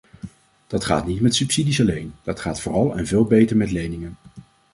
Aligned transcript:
Dat 0.67 0.85
gaat 0.85 1.05
niet 1.07 1.21
met 1.21 1.35
subsidies 1.35 1.79
alleen, 1.81 2.13
dat 2.23 2.39
gaat 2.39 2.61
vooral 2.61 2.95
en 2.97 3.07
veel 3.07 3.25
beter 3.25 3.57
met 3.57 3.71
leningen. 3.71 4.15